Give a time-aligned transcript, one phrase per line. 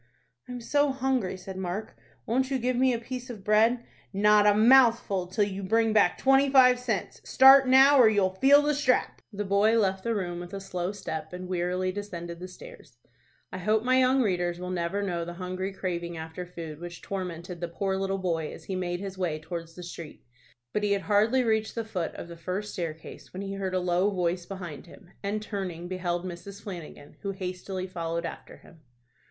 [0.47, 1.95] "I'm so hungry," said Mark;
[2.25, 6.17] "won't you give me a piece of bread?" "Not a mouthful till you bring back
[6.17, 7.21] twenty five cents.
[7.23, 10.91] Start now, or you'll feel the strap." The boy left the room with a slow
[10.91, 12.97] step, and wearily descended the stairs.
[13.53, 17.61] I hope my young readers will never know the hungry craving after food which tormented
[17.61, 20.25] the poor little boy as he made his way towards the street.
[20.73, 23.79] But he had hardly reached the foot of the first staircase when he heard a
[23.79, 26.63] low voice behind him, and, turning, beheld Mrs.
[26.63, 28.79] Flanagan, who had hastily followed after him.